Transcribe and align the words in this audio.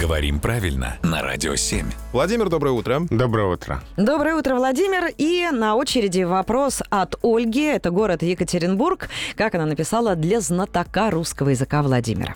Говорим 0.00 0.40
правильно 0.40 0.98
на 1.02 1.22
Радио 1.22 1.54
7. 1.54 1.86
Владимир, 2.12 2.48
доброе 2.48 2.72
утро. 2.72 3.02
Доброе 3.10 3.52
утро. 3.52 3.80
Доброе 3.96 4.34
утро, 4.34 4.56
Владимир. 4.56 5.12
И 5.16 5.48
на 5.52 5.76
очереди 5.76 6.22
вопрос 6.22 6.82
от 6.90 7.14
Ольги. 7.22 7.64
Это 7.64 7.90
город 7.90 8.22
Екатеринбург. 8.22 9.08
Как 9.36 9.54
она 9.54 9.66
написала, 9.66 10.16
для 10.16 10.40
знатока 10.40 11.10
русского 11.10 11.50
языка 11.50 11.82
Владимира. 11.82 12.34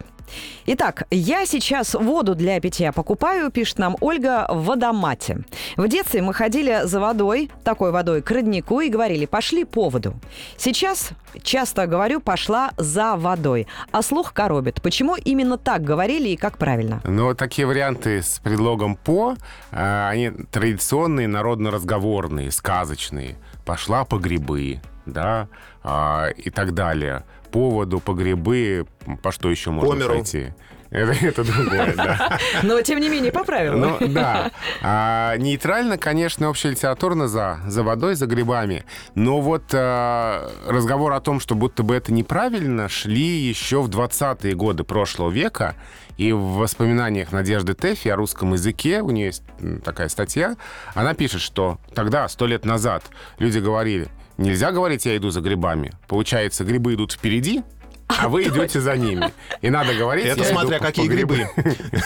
Итак, 0.67 1.05
я 1.11 1.47
сейчас 1.47 1.95
воду 1.95 2.35
для 2.35 2.61
питья 2.61 2.93
покупаю, 2.93 3.51
пишет 3.51 3.79
нам 3.79 3.97
Ольга, 4.01 4.47
в 4.49 4.65
водомате. 4.65 5.45
В 5.77 5.89
детстве 5.89 6.23
мы 6.23 6.35
ходили 6.35 6.81
за 6.85 7.01
водой, 7.01 7.51
такой 7.65 7.91
водой, 7.91 8.23
к 8.23 8.31
роднику 8.31 8.81
и 8.81 8.89
говорили, 8.89 9.27
пошли 9.27 9.65
по 9.65 9.89
воду. 9.89 10.15
Сейчас 10.57 11.11
часто 11.43 11.87
говорю, 11.87 12.21
пошла 12.21 12.73
за 12.77 13.17
водой. 13.17 13.67
А 13.93 14.03
слух 14.03 14.33
коробит. 14.33 14.83
Почему 14.83 15.17
именно 15.17 15.59
так 15.59 15.83
говорили 15.83 16.29
и 16.29 16.37
как 16.37 16.59
правильно? 16.59 17.01
Ну, 17.05 17.35
такие 17.35 17.67
варианты 17.67 18.23
с 18.23 18.39
предлогом 18.39 18.97
«по», 18.97 19.37
э, 19.71 20.09
они 20.09 20.31
традиционные, 20.51 21.29
народно-разговорные, 21.29 22.51
сказочные. 22.51 23.37
«Пошла 23.65 24.05
по 24.05 24.19
грибы», 24.19 24.81
да, 25.13 25.49
а, 25.83 26.29
и 26.37 26.51
так 26.51 26.75
далее. 26.75 27.25
По 27.51 27.71
воду, 27.71 28.01
по 28.01 28.13
грибы, 28.13 28.87
по 29.23 29.33
что 29.33 29.51
еще 29.51 29.71
можно 29.71 29.91
По 29.91 29.99
миру. 29.99 30.15
пойти? 30.15 30.53
Это, 30.91 31.13
это 31.27 31.45
другое, 31.45 31.95
да. 31.95 32.39
Но, 32.63 32.81
тем 32.81 33.01
не 33.01 33.09
менее, 33.09 33.31
по 33.31 33.45
правилам. 33.45 33.99
Ну, 34.01 34.09
да. 34.09 34.51
А, 34.81 35.37
нейтрально, 35.37 35.99
конечно, 35.99 36.49
общелитературно 36.49 37.29
за, 37.29 37.61
за 37.67 37.83
водой, 37.83 38.15
за 38.15 38.27
грибами. 38.27 38.85
Но 39.15 39.41
вот 39.41 39.65
а, 39.75 40.51
разговор 40.67 41.13
о 41.13 41.21
том, 41.21 41.41
что 41.41 41.55
будто 41.55 41.83
бы 41.83 41.95
это 41.95 42.13
неправильно, 42.13 42.89
шли 42.89 43.23
еще 43.23 43.83
в 43.83 43.91
20-е 43.91 44.55
годы 44.55 44.85
прошлого 44.85 45.31
века. 45.31 45.75
И 46.17 46.33
в 46.33 46.55
воспоминаниях 46.55 47.31
Надежды 47.31 47.75
Тэфи 47.75 48.09
о 48.09 48.17
русском 48.17 48.55
языке, 48.55 49.03
у 49.03 49.11
нее 49.11 49.27
есть 49.27 49.45
такая 49.85 50.09
статья, 50.09 50.57
она 50.95 51.15
пишет, 51.15 51.41
что 51.41 51.79
тогда, 51.95 52.29
сто 52.29 52.47
лет 52.47 52.65
назад, 52.65 53.05
люди 53.39 53.59
говорили, 53.59 54.09
нельзя 54.39 54.73
говорить 54.73 55.05
«я 55.07 55.17
иду 55.17 55.31
за 55.31 55.41
грибами». 55.41 55.93
Получается, 56.07 56.65
грибы 56.65 56.95
идут 56.95 57.13
впереди, 57.13 57.63
а 58.09 58.29
вы 58.29 58.45
идете 58.45 58.81
за 58.81 58.97
ними. 58.97 59.33
И 59.61 59.71
надо 59.71 59.95
говорить... 59.95 60.25
Это 60.25 60.43
«Я 60.43 60.47
смотря 60.47 60.79
какие 60.79 61.07
грибы. 61.07 61.47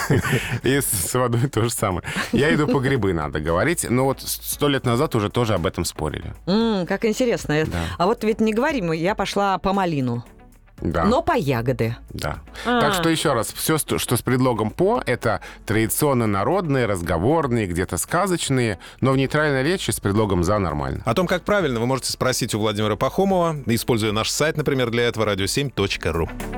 И 0.63 0.81
с 0.81 1.13
водой 1.13 1.47
то 1.47 1.63
же 1.63 1.69
самое. 1.69 2.03
Я 2.33 2.53
иду 2.53 2.67
по 2.67 2.79
грибы, 2.79 3.13
надо 3.13 3.39
говорить. 3.39 3.85
Но 3.89 4.05
вот 4.05 4.21
сто 4.21 4.67
лет 4.67 4.85
назад 4.85 5.15
уже 5.15 5.29
тоже 5.29 5.53
об 5.53 5.65
этом 5.65 5.85
спорили. 5.85 6.33
Как 6.85 7.05
интересно. 7.05 7.65
А 7.97 8.05
вот 8.05 8.23
ведь 8.23 8.41
не 8.41 8.53
говорим, 8.53 8.91
я 8.91 9.15
пошла 9.15 9.57
по 9.57 9.73
малину, 9.73 10.25
Да. 10.83 11.05
но 11.05 11.21
по 11.21 11.31
ягоды. 11.31 11.95
Да. 12.09 12.39
А. 12.65 12.81
Так 12.81 12.93
что 12.93 13.09
еще 13.09 13.33
раз, 13.33 13.53
все, 13.53 13.77
что 13.77 13.97
с 13.97 14.21
предлогом 14.21 14.69
по, 14.69 15.01
это 15.05 15.39
традиционно 15.65 16.27
народные, 16.27 16.85
разговорные, 16.85 17.67
где-то 17.67 17.97
сказочные, 17.97 18.79
но 18.99 19.13
в 19.13 19.17
нейтральной 19.17 19.63
речи 19.63 19.91
с 19.91 19.99
предлогом 19.99 20.43
за 20.43 20.59
нормально. 20.59 21.01
О 21.05 21.13
том, 21.13 21.25
как 21.25 21.43
правильно, 21.43 21.79
вы 21.79 21.87
можете 21.87 22.11
спросить 22.11 22.53
у 22.53 22.59
Владимира 22.59 22.97
Пахомова, 22.97 23.55
используя 23.65 24.11
наш 24.11 24.29
сайт, 24.29 24.57
например, 24.57 24.91
для 24.91 25.03
этого 25.03 25.33
radio7.ru. 25.33 26.52